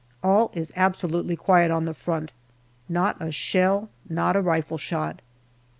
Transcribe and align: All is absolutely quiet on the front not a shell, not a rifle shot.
All 0.23 0.49
is 0.55 0.73
absolutely 0.75 1.35
quiet 1.35 1.69
on 1.69 1.85
the 1.85 1.93
front 1.93 2.33
not 2.89 3.17
a 3.21 3.31
shell, 3.31 3.91
not 4.09 4.35
a 4.35 4.41
rifle 4.41 4.79
shot. 4.79 5.21